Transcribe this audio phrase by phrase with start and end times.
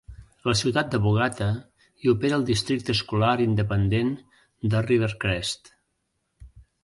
[0.43, 1.49] A la ciutat de Bogata
[2.05, 4.09] hi opera el districte escolar independent
[4.73, 5.71] de Rivercrest.